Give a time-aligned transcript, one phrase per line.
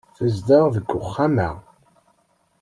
[0.17, 1.49] Tezdeɣ deg uxxam-a.